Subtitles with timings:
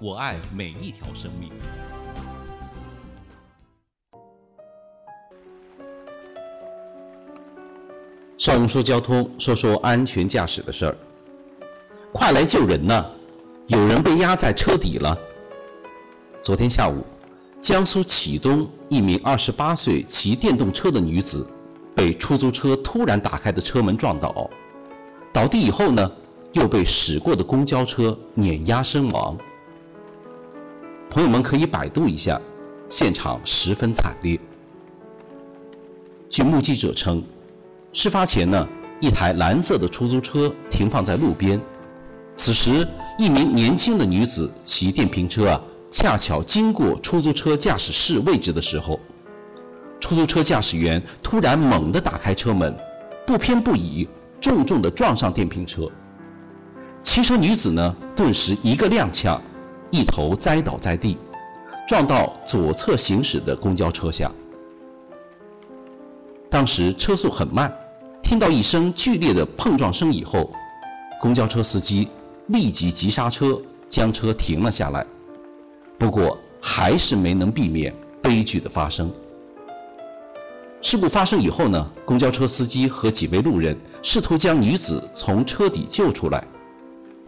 [0.00, 1.50] 我爱每一条生命。
[8.36, 10.96] 邵雍说交通，说说安全驾驶的事儿。
[12.12, 13.06] 快来救人呐！
[13.68, 15.16] 有人被压在车底了。
[16.42, 17.04] 昨天下午，
[17.60, 21.48] 江苏启东一名二十八岁骑电动车的女子
[21.94, 24.50] 被出租车突然打开的车门撞倒，
[25.32, 26.10] 倒地以后呢，
[26.52, 29.38] 又被驶过的公交车碾压身亡。
[31.14, 32.40] 朋友们可以百度一下，
[32.90, 34.36] 现场十分惨烈。
[36.28, 37.22] 据目击者称，
[37.92, 41.60] 事发前呢，一台蓝色的出租车停放在路边，
[42.34, 42.84] 此时
[43.16, 48.98] 一名年轻的女子骑电瓶车啊，恰巧经过出租车驾驶室位置的时候，
[50.00, 52.76] 出租车驾驶员突然猛地打开车门，
[53.24, 54.08] 不偏不倚，
[54.40, 55.88] 重重地撞上电瓶车。
[57.04, 59.38] 骑车女子呢，顿时一个踉跄，
[59.94, 61.16] 一头栽倒在地，
[61.86, 64.28] 撞到左侧行驶的公交车下。
[66.50, 67.72] 当时车速很慢，
[68.20, 70.52] 听到一声剧烈的碰撞声以后，
[71.20, 72.08] 公交车司机
[72.48, 73.56] 立即急刹车，
[73.88, 75.06] 将车停了下来。
[75.96, 79.08] 不过还是没能避免悲剧的发生。
[80.82, 86.44] 事故发生以后呢，公交车司机和几位路人试图将女子从车底救出来，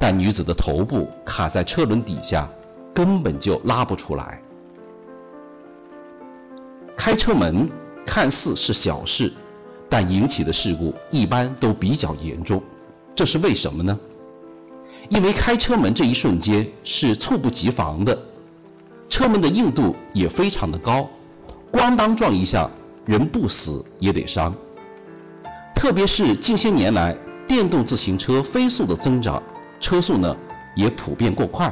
[0.00, 2.48] 但女子的头部卡在车轮底下，
[2.96, 4.40] 根本就拉不出来。
[6.96, 7.68] 开车门
[8.06, 9.30] 看似是小事，
[9.86, 12.62] 但引起的事故一般都比较严重。
[13.14, 14.00] 这是为什么呢？
[15.10, 18.18] 因为开车门这一瞬间是猝不及防的，
[19.10, 21.06] 车门的硬度也非常的高，
[21.70, 22.68] 咣当撞一下，
[23.04, 24.54] 人不死也得伤。
[25.74, 27.14] 特别是近些年来，
[27.46, 29.42] 电动自行车飞速的增长，
[29.78, 30.34] 车速呢
[30.74, 31.70] 也普遍过快，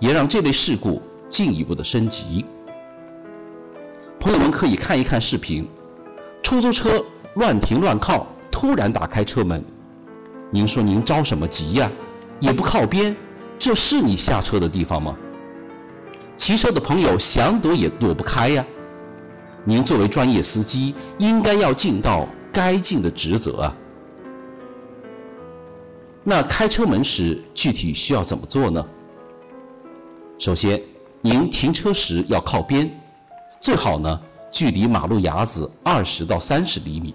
[0.00, 2.44] 也让这类事故进一步的升级。
[4.18, 5.68] 朋友们可以看一看视频，
[6.42, 9.62] 出租车乱停乱靠，突然打开车门，
[10.50, 11.90] 您说您着什么急呀？
[12.40, 13.14] 也不靠边，
[13.58, 15.16] 这是你下车的地方吗？
[16.36, 18.64] 骑车的朋友想躲也躲不开呀。
[19.62, 23.76] 您作为专业司机，应该要尽到该尽的职责啊。
[26.24, 28.82] 那开车门时具体需要怎么做呢？
[30.40, 30.80] 首先，
[31.20, 32.90] 您停车时要靠边，
[33.60, 34.18] 最好呢
[34.50, 37.14] 距离马路牙子二十到三十厘米。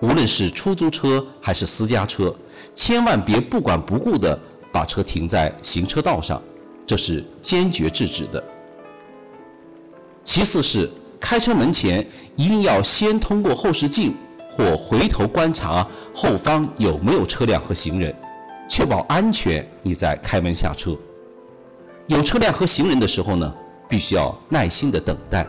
[0.00, 2.32] 无论是出租车还是私家车，
[2.72, 4.38] 千万别不管不顾地
[4.70, 6.40] 把车停在行车道上，
[6.86, 8.42] 这是坚决制止的。
[10.22, 10.88] 其次是
[11.18, 12.06] 开车门前
[12.36, 14.14] 一定要先通过后视镜
[14.48, 15.84] 或回头观察
[16.14, 18.14] 后方有没有车辆和行人，
[18.68, 20.96] 确保安全，你再开门下车。
[22.06, 23.54] 有车辆和行人的时候呢，
[23.88, 25.46] 必须要耐心的等待，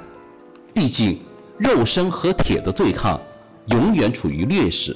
[0.73, 1.19] 毕竟
[1.57, 3.19] 肉身和铁的对抗。
[3.67, 4.95] 永远处于劣势。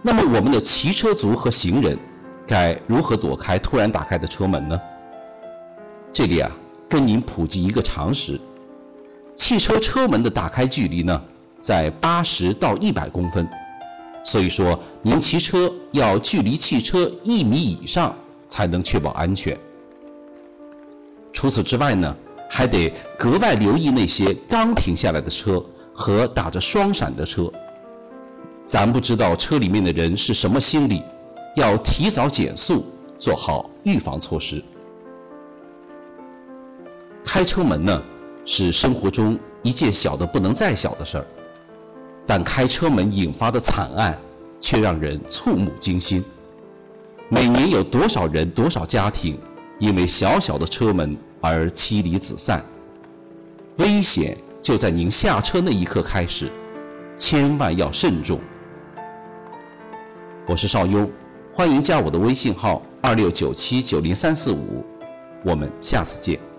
[0.00, 1.98] 那么，我们的骑车族和行人
[2.46, 4.80] 该如何躲开突然打开的车门呢？
[6.12, 6.48] 这里啊，
[6.88, 8.40] 跟您普及一个常识：
[9.34, 11.20] 汽车车门的打开距离呢，
[11.58, 13.44] 在八十到一百公分。
[14.22, 18.14] 所以说，您骑车要距离汽车一米以上，
[18.52, 19.58] 才能确保安全。
[21.32, 22.16] 除此之外呢，
[22.50, 25.64] 还得格外留意那些刚停下来的车。
[25.94, 27.52] 和打着双闪的车，
[28.64, 31.02] 咱不知道车里面的人是什么心理，
[31.54, 32.86] 要提早减速，
[33.18, 34.64] 做好预防措施。
[37.22, 38.02] 开车门呢，
[38.46, 41.26] 是生活中一件小的不能再小的事儿，
[42.26, 44.18] 但开车门引发的惨案，
[44.58, 46.24] 却让人触目惊心。
[47.34, 49.38] 每年有多少人、多少家庭，
[49.78, 52.62] 因为小小的车门而妻离子散？
[53.78, 54.36] 危险。
[54.60, 56.48] 就在您下车那一刻开始，
[57.16, 58.38] 千万要慎重。
[60.46, 61.10] 我是邵雍，
[61.54, 64.84] 欢迎加我的微信号二六九七九零三四五，
[65.42, 66.51] 我们下次见。